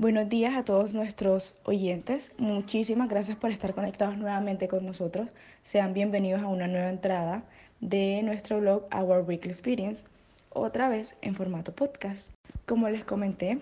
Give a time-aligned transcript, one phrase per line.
[0.00, 2.30] Buenos días a todos nuestros oyentes.
[2.38, 5.28] Muchísimas gracias por estar conectados nuevamente con nosotros.
[5.64, 7.42] Sean bienvenidos a una nueva entrada
[7.80, 10.04] de nuestro blog Our Weekly Experience,
[10.50, 12.28] otra vez en formato podcast.
[12.64, 13.58] Como les comenté,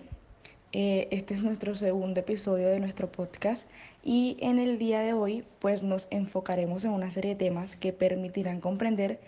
[0.73, 3.65] eh, este es nuestro segundo episodio de nuestro podcast
[4.03, 7.93] y en el día de hoy pues nos enfocaremos en una serie de temas que
[7.93, 9.19] permitirán comprender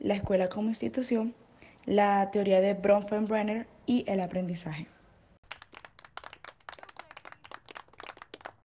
[0.00, 1.32] la escuela como institución,
[1.86, 4.86] la teoría de Bronfenbrenner y el aprendizaje.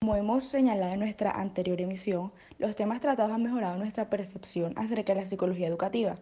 [0.09, 5.13] Como hemos señalado en nuestra anterior emisión, los temas tratados han mejorado nuestra percepción acerca
[5.13, 6.15] de la psicología educativa.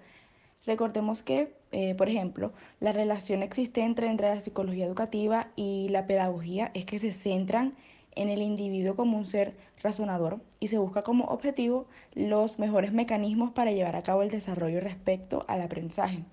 [0.65, 2.51] Recordemos que, eh, por ejemplo,
[2.81, 7.75] la relación existente entre la psicología educativa y la pedagogía es que se centran
[8.15, 13.51] en el individuo como un ser razonador y se busca como objetivo los mejores mecanismos
[13.51, 16.25] para llevar a cabo el desarrollo respecto al aprendizaje.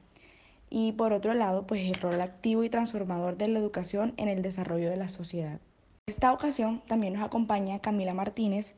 [0.71, 4.43] Y por otro lado, pues el rol activo y transformador de la educación en el
[4.43, 5.61] desarrollo de la sociedad.
[6.07, 8.75] Esta ocasión también nos acompaña Camila Martínez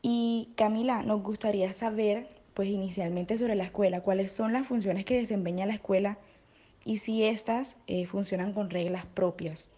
[0.00, 5.16] y Camila, nos gustaría saber pues inicialmente sobre la escuela, cuáles son las funciones que
[5.16, 6.18] desempeña la escuela
[6.84, 9.68] y si éstas eh, funcionan con reglas propias.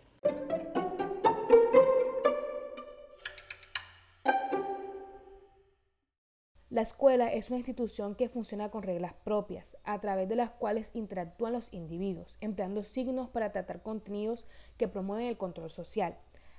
[6.68, 10.90] La escuela es una institución que funciona con reglas propias, a través de las cuales
[10.92, 16.18] interactúan los individuos, empleando signos para tratar contenidos que promueven el control social.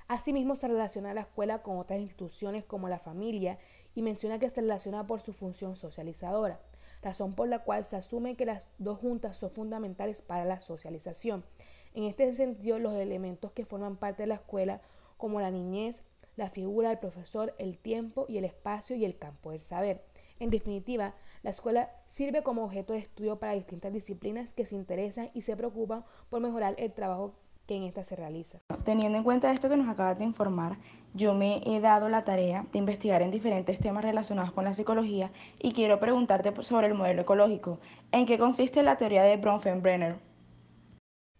[0.09, 3.59] Asimismo, se relaciona la escuela con otras instituciones como la familia
[3.93, 6.59] y menciona que se relaciona por su función socializadora,
[7.03, 11.45] razón por la cual se asume que las dos juntas son fundamentales para la socialización.
[11.93, 14.81] En este sentido, los elementos que forman parte de la escuela,
[15.17, 16.01] como la niñez,
[16.37, 20.03] la figura del profesor, el tiempo y el espacio y el campo del saber.
[20.39, 21.13] En definitiva,
[21.43, 25.55] la escuela sirve como objeto de estudio para distintas disciplinas que se interesan y se
[25.55, 27.35] preocupan por mejorar el trabajo
[27.69, 28.61] que en esta se realiza.
[28.83, 30.79] Teniendo en cuenta esto que nos acabas de informar,
[31.13, 35.31] yo me he dado la tarea de investigar en diferentes temas relacionados con la psicología
[35.59, 37.79] y quiero preguntarte sobre el modelo ecológico.
[38.11, 40.17] ¿En qué consiste la teoría de Bronfenbrenner?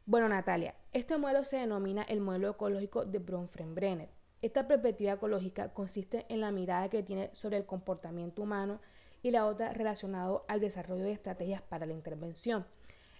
[0.05, 4.09] Bueno, Natalia, este modelo se denomina el modelo ecológico de Bronfenbrenner.
[4.43, 8.81] Esta perspectiva ecológica consiste en la mirada que tiene sobre el comportamiento humano
[9.23, 12.67] y la otra relacionado al desarrollo de estrategias para la intervención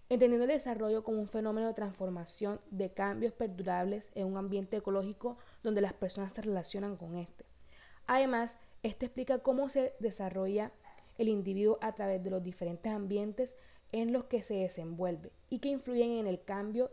[0.10, 5.38] entendiendo el desarrollo como un fenómeno de transformación de cambios perdurables en un ambiente ecológico
[5.64, 7.46] donde las personas se relacionan con este.
[8.08, 10.72] Además, este explica cómo se desarrolla
[11.20, 13.56] el individuo a través de los diferentes ambientes
[13.92, 16.90] en los que se desenvuelve y que influyen en el cambio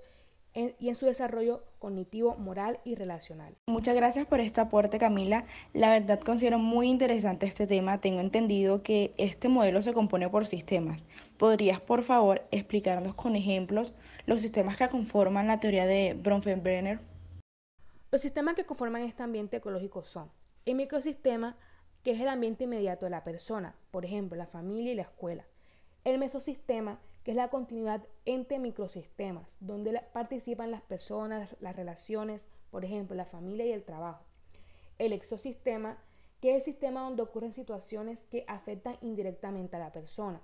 [0.56, 3.54] y en su desarrollo cognitivo, moral y relacional.
[3.66, 5.44] Muchas gracias por este aporte, Camila.
[5.74, 8.00] La verdad considero muy interesante este tema.
[8.00, 11.02] Tengo entendido que este modelo se compone por sistemas.
[11.36, 13.92] ¿Podrías, por favor, explicarnos con ejemplos
[14.24, 17.00] los sistemas que conforman la teoría de Bronfenbrenner?
[18.10, 20.30] Los sistemas que conforman este ambiente ecológico son
[20.64, 21.56] el microsistema,
[22.02, 25.44] que es el ambiente inmediato de la persona, por ejemplo, la familia y la escuela.
[26.04, 32.84] El mesosistema, que es la continuidad entre microsistemas, donde participan las personas, las relaciones, por
[32.84, 34.24] ejemplo, la familia y el trabajo.
[35.00, 35.98] El exosistema,
[36.40, 40.40] que es el sistema donde ocurren situaciones que afectan indirectamente a la persona.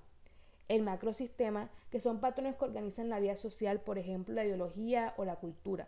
[0.66, 5.24] El macrosistema, que son patrones que organizan la vida social, por ejemplo, la ideología o
[5.24, 5.86] la cultura.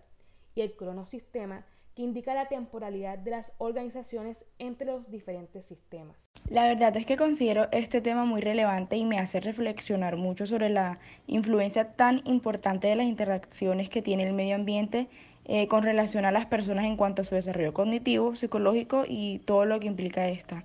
[0.55, 1.67] Y el cronosistema,
[1.97, 6.31] que indica la temporalidad de las organizaciones entre los diferentes sistemas.
[6.51, 10.69] La verdad es que considero este tema muy relevante y me hace reflexionar mucho sobre
[10.69, 15.09] la influencia tan importante de las interacciones que tiene el medio ambiente
[15.47, 19.65] eh, con relación a las personas en cuanto a su desarrollo cognitivo, psicológico y todo
[19.65, 20.65] lo que implica esta.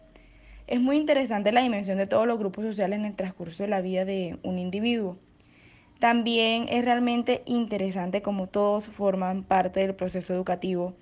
[0.67, 3.79] Es muy interesante la dimensión de todos los grupos sociales en el transcurso de la
[3.79, 5.17] vida de un individuo.
[5.99, 10.93] También es realmente interesante cómo todos forman parte del proceso educativo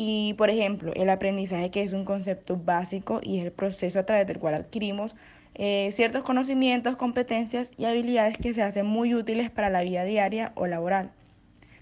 [0.00, 4.06] y, por ejemplo, el aprendizaje que es un concepto básico y es el proceso a
[4.06, 5.16] través del cual adquirimos
[5.56, 10.52] eh, ciertos conocimientos, competencias y habilidades que se hacen muy útiles para la vida diaria
[10.54, 11.10] o laboral.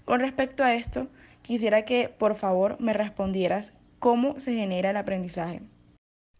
[0.03, 1.09] Con respecto a esto,
[1.43, 5.61] quisiera que por favor me respondieras cómo se genera el aprendizaje.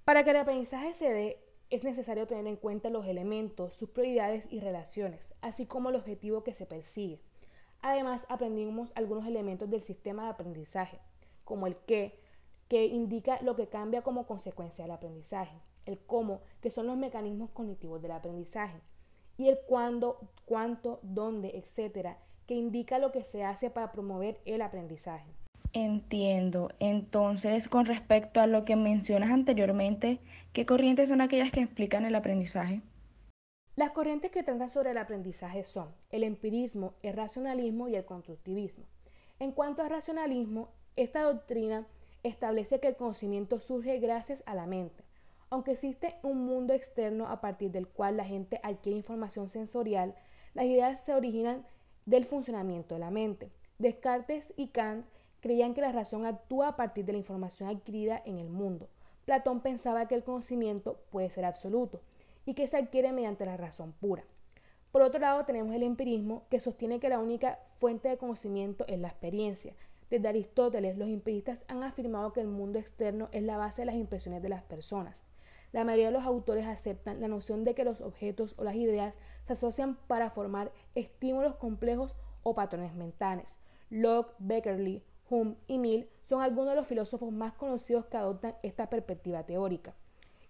[0.03, 1.37] Para que el aprendizaje se dé,
[1.69, 6.43] es necesario tener en cuenta los elementos, sus prioridades y relaciones, así como el objetivo
[6.43, 7.21] que se persigue.
[7.83, 10.99] Además, aprendimos algunos elementos del sistema de aprendizaje,
[11.47, 12.19] como el qué,
[12.67, 17.49] que indica lo que cambia como consecuencia del aprendizaje, el cómo, que son los mecanismos
[17.51, 18.81] cognitivos del aprendizaje,
[19.37, 24.61] y el cuándo, cuánto, dónde, etcétera, que indica lo que se hace para promover el
[24.61, 25.31] aprendizaje.
[25.73, 26.71] Entiendo.
[26.79, 30.19] Entonces, con respecto a lo que mencionas anteriormente,
[30.53, 32.81] ¿qué corrientes son aquellas que explican el aprendizaje?
[33.75, 38.85] Las corrientes que tratan sobre el aprendizaje son el empirismo, el racionalismo y el constructivismo.
[39.39, 41.85] En cuanto al racionalismo, Esta doctrina
[42.23, 45.03] establece que el conocimiento surge gracias a la mente.
[45.51, 50.15] Aunque existe un mundo externo a partir del cual la gente adquiere información sensorial,
[50.55, 51.67] las ideas se originan
[52.07, 53.51] del funcionamiento de la mente.
[53.77, 55.05] Descartes y Kant
[55.39, 58.89] creían que la razón actúa a partir de la información adquirida en el mundo.
[59.25, 62.01] Platón pensaba que el conocimiento puede ser absoluto
[62.43, 64.23] y que se adquiere mediante la razón pura.
[64.91, 68.97] Por otro lado, tenemos el empirismo, que sostiene que la única fuente de conocimiento es
[68.97, 69.75] la experiencia.
[70.09, 73.95] Desde Aristóteles, los empiristas han afirmado que el mundo externo es la base de las
[73.95, 75.23] impresiones de las personas.
[75.73, 79.13] La mayoría de los autores aceptan la noción de que los objetos o las ideas
[79.45, 83.59] se asocian para formar estímulos complejos o patrones mentales.
[83.89, 88.89] Locke, Beckerley, Hume y Mill son algunos de los filósofos más conocidos que adoptan esta
[88.89, 89.93] perspectiva teórica.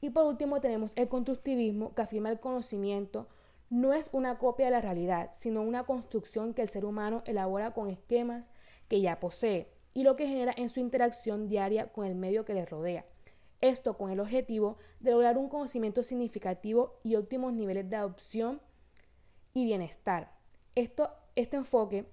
[0.02, 3.28] Y por último tenemos el constructivismo que afirma el conocimiento
[3.70, 7.72] no es una copia de la realidad, sino una construcción que el ser humano elabora
[7.72, 8.50] con esquemas
[8.88, 12.54] que ya posee y lo que genera en su interacción diaria con el medio que
[12.54, 13.06] le rodea.
[13.62, 18.62] Esto con el objetivo de lograr un conocimiento significativo y óptimos niveles de adopción
[19.54, 20.32] y bienestar.
[20.76, 22.06] Esto, este enfoque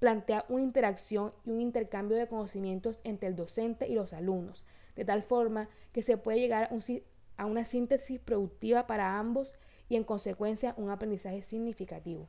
[0.00, 4.64] plantea una interacción y un intercambio de conocimientos entre el docente y los alumnos,
[4.96, 6.70] de tal forma que se puede llegar
[7.36, 9.54] a, una síntesis productiva para ambos
[9.88, 12.26] y en consecuencia un aprendizaje significativo.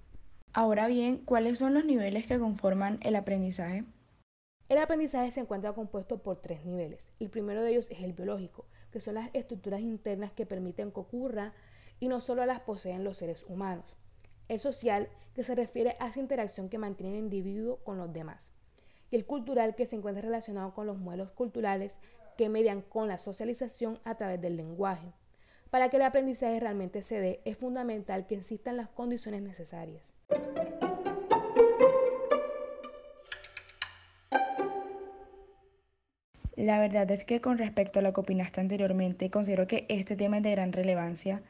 [0.55, 3.85] Ahora bien, ¿cuáles son los niveles que conforman el aprendizaje?
[4.69, 7.11] El aprendizaje se encuentra compuesto por tres niveles.
[7.19, 10.99] El primero de ellos es el biológico, que son las estructuras internas que permiten que
[10.99, 11.53] ocurra
[11.99, 13.95] y no solo las poseen los seres humanos.
[14.47, 18.51] El social, que se refiere a esa interacción que mantiene el individuo con los demás.
[19.09, 21.97] Y el cultural, que se encuentra relacionado con los modelos culturales
[22.37, 25.13] que median con la socialización a través del lenguaje.
[25.71, 30.13] Para que el aprendizaje realmente se dé, es fundamental que existan las condiciones necesarias.
[36.55, 40.37] La verdad es que con respecto a lo que opinaste anteriormente, considero que este tema
[40.37, 41.41] es de gran relevancia,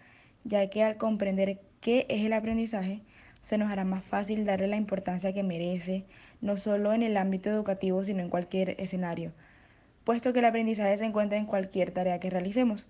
[0.44, 3.01] ya que al comprender qué es el aprendizaje,
[3.41, 6.06] se nos hará más fácil darle la importancia que merece,
[6.41, 9.33] no solo en el ámbito educativo, sino en cualquier escenario,
[10.03, 12.88] puesto que el aprendizaje se encuentra en cualquier tarea que realicemos.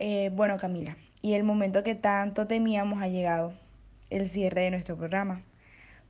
[0.00, 3.52] Eh, bueno, Camila, y el momento que tanto temíamos ha llegado,
[4.10, 5.42] el cierre de nuestro programa.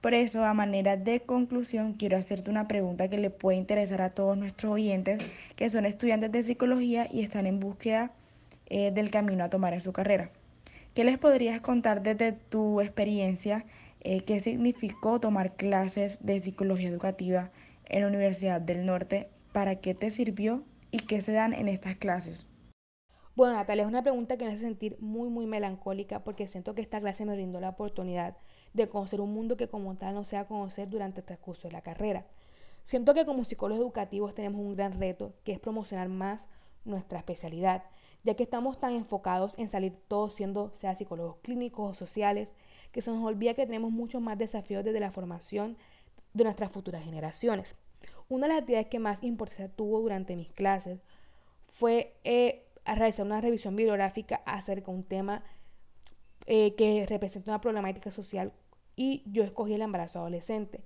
[0.00, 4.10] Por eso, a manera de conclusión, quiero hacerte una pregunta que le puede interesar a
[4.10, 5.18] todos nuestros oyentes
[5.56, 8.10] que son estudiantes de psicología y están en búsqueda
[8.66, 10.30] eh, del camino a tomar en su carrera.
[10.94, 13.64] ¿Qué les podrías contar desde tu experiencia?
[14.02, 17.50] Eh, ¿Qué significó tomar clases de psicología educativa
[17.86, 19.28] en la Universidad del Norte?
[19.52, 22.46] ¿Para qué te sirvió y qué se dan en estas clases?
[23.36, 26.82] Bueno, Natalia, es una pregunta que me hace sentir muy, muy melancólica porque siento que
[26.82, 28.36] esta clase me brindó la oportunidad
[28.72, 31.82] de conocer un mundo que como tal no sea conocer durante el transcurso de la
[31.82, 32.26] carrera.
[32.84, 36.46] Siento que como psicólogos educativos tenemos un gran reto que es promocionar más
[36.84, 37.82] nuestra especialidad
[38.24, 42.56] ya que estamos tan enfocados en salir todos siendo, sea psicólogos clínicos o sociales,
[42.90, 45.76] que se nos olvida que tenemos muchos más desafíos desde la formación
[46.32, 47.76] de nuestras futuras generaciones.
[48.28, 51.00] Una de las actividades que más importancia tuvo durante mis clases
[51.66, 55.42] fue eh, realizar una revisión bibliográfica acerca de un tema
[56.46, 58.52] eh, que representa una problemática social
[58.96, 60.84] y yo escogí el embarazo adolescente,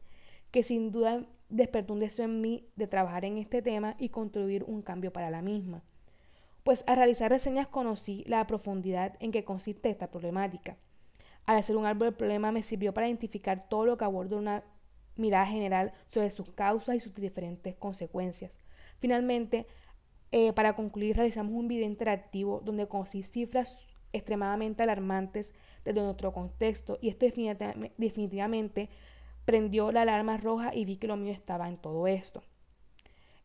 [0.51, 4.65] que sin duda despertó un deseo en mí de trabajar en este tema y contribuir
[4.65, 5.83] un cambio para la misma
[6.69, 10.77] pues al realizar reseñas conocí la profundidad en que consiste esta problemática.
[11.47, 14.65] Al hacer un árbol del problema me sirvió para identificar todo lo que aborda una
[15.17, 18.59] mirada general sobre sus causas y sus diferentes consecuencias.
[18.99, 19.67] Finalmente,
[20.31, 25.55] eh, para concluir, realizamos un video interactivo donde conocí cifras extremadamente alarmantes
[25.85, 27.27] desde nuestro contexto y esto
[27.97, 28.89] definitivamente
[29.45, 32.43] prendió la alarma roja y vi que lo mío estaba en todo esto.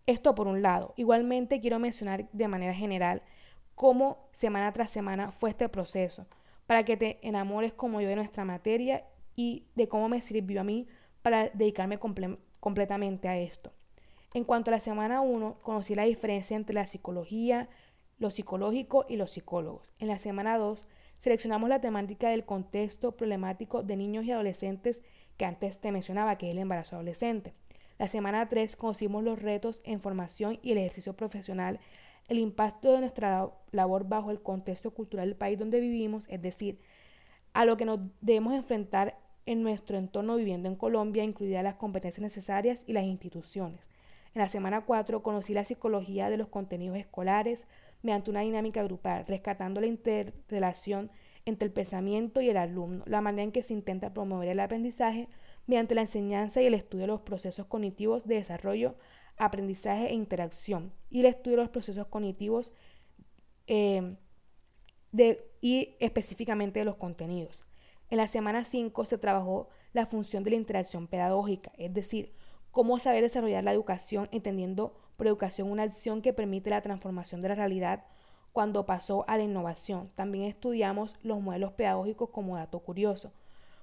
[0.05, 0.93] Esto por un lado.
[0.97, 3.21] Igualmente quiero mencionar de manera general
[3.75, 6.27] cómo semana tras semana fue este proceso,
[6.67, 10.65] para que te enamores como yo de nuestra materia y de cómo me sirvió a
[10.65, 10.87] mí
[11.21, 11.99] para dedicarme
[12.59, 13.71] completamente a esto.
[14.33, 17.69] En cuanto a la semana 1, conocí la diferencia entre la psicología,
[18.17, 19.93] lo psicológico y los psicólogos.
[19.99, 20.87] En la semana 2,
[21.19, 25.03] seleccionamos la temática del contexto problemático de niños y adolescentes
[25.37, 27.53] que antes te mencionaba, que es el embarazo adolescente.
[27.99, 31.79] La semana 3 conocimos los retos en formación y el ejercicio profesional,
[32.27, 36.79] el impacto de nuestra labor bajo el contexto cultural del país donde vivimos, es decir,
[37.53, 42.23] a lo que nos debemos enfrentar en nuestro entorno viviendo en Colombia, incluidas las competencias
[42.23, 43.92] necesarias y las instituciones.
[44.33, 47.67] En la semana 4 conocí la psicología de los contenidos escolares
[48.01, 51.11] mediante una dinámica grupal, rescatando la interrelación
[51.45, 55.27] entre el pensamiento y el alumno, la manera en que se intenta promover el aprendizaje
[55.67, 58.95] mediante la enseñanza y el estudio de los procesos cognitivos de desarrollo
[59.37, 62.71] aprendizaje e interacción y el estudio de los procesos cognitivos
[63.67, 64.15] eh,
[65.61, 67.65] y específicamente de los contenidos.
[68.09, 72.33] En la semana 5 se trabajó la función de la interacción pedagógica, es decir,
[72.73, 77.49] cómo saber desarrollar la educación entendiendo por educación una acción que permite la transformación de
[77.49, 78.03] la realidad
[78.51, 80.09] cuando pasó a la innovación.
[80.15, 83.31] También estudiamos los modelos pedagógicos como dato curioso.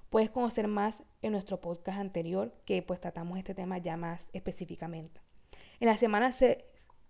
[0.09, 5.21] Puedes conocer más en nuestro podcast anterior que pues tratamos este tema ya más específicamente.
[5.79, 6.59] En la semana, en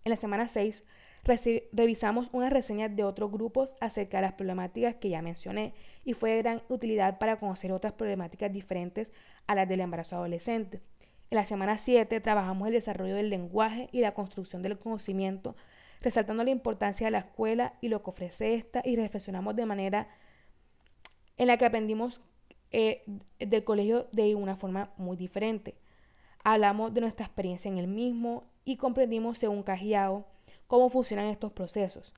[0.06, 0.86] la semana 6
[1.72, 5.74] revisamos unas reseñas de otros grupos acerca de las problemáticas que ya mencioné
[6.06, 9.12] y fue de gran utilidad para conocer otras problemáticas diferentes
[9.48, 10.82] a las del embarazo adolescente.
[11.32, 15.56] En la semana 7 trabajamos el desarrollo del lenguaje y la construcción del conocimiento,
[16.02, 20.10] resaltando la importancia de la escuela y lo que ofrece esta y reflexionamos de manera
[21.38, 22.20] en la que aprendimos
[22.72, 23.06] eh,
[23.40, 25.76] del colegio de una forma muy diferente.
[26.44, 30.26] Hablamos de nuestra experiencia en el mismo y comprendimos según Cajiao
[30.68, 32.14] cómo funcionan estos procesos.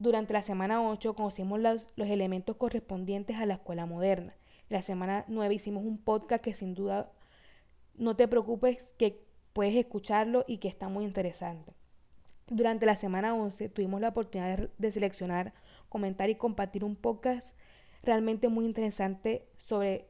[0.00, 4.34] Durante la semana 8 conocimos los, los elementos correspondientes a la escuela moderna.
[4.68, 7.12] La semana 9 hicimos un podcast que sin duda
[7.96, 11.72] no te preocupes que puedes escucharlo y que está muy interesante.
[12.46, 15.52] Durante la semana 11 tuvimos la oportunidad de seleccionar,
[15.88, 17.56] comentar y compartir un podcast
[18.02, 20.08] realmente muy interesante sobre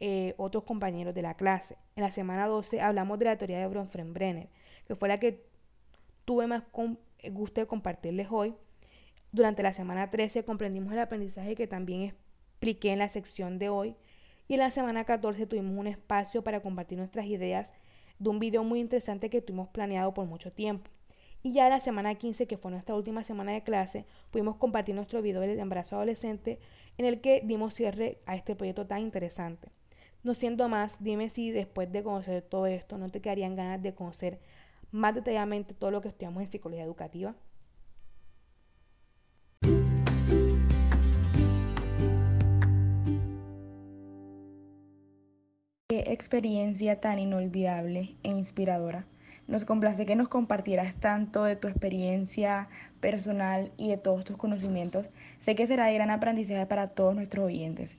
[0.00, 1.76] eh, otros compañeros de la clase.
[1.96, 4.48] En la semana 12 hablamos de la teoría de Bronfenbrenner,
[4.86, 5.44] que fue la que
[6.24, 6.64] tuve más
[7.18, 8.54] eh, gusto de compartirles hoy.
[9.32, 13.96] Durante la semana 13 comprendimos el aprendizaje que también expliqué en la sección de hoy.
[14.48, 17.74] Y en la semana 14 tuvimos un espacio para compartir nuestras ideas
[18.18, 20.90] de un video muy interesante que tuvimos planeado por mucho tiempo.
[21.42, 24.94] Y ya en la semana 15, que fue nuestra última semana de clase, pudimos compartir
[24.94, 26.58] nuestro video del embarazo adolescente
[26.96, 29.68] en el que dimos cierre a este proyecto tan interesante.
[30.24, 33.94] No siendo más, dime si después de conocer todo esto no te quedarían ganas de
[33.94, 34.40] conocer
[34.90, 37.34] más detalladamente todo lo que estudiamos en psicología educativa.
[46.12, 49.06] Experiencia tan inolvidable e inspiradora.
[49.46, 52.68] Nos complace que nos compartieras tanto de tu experiencia
[53.00, 55.06] personal y de todos tus conocimientos.
[55.40, 57.96] Sé que será de gran aprendizaje para todos nuestros oyentes.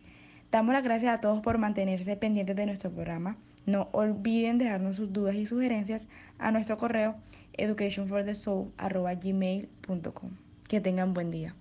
[0.51, 3.38] Damos las gracias a todos por mantenerse pendientes de nuestro programa.
[3.66, 7.16] No olviden dejarnos sus dudas y sugerencias a nuestro correo
[7.54, 10.32] educationforthesoul.gmail.com.
[10.68, 11.56] Que tengan buen día.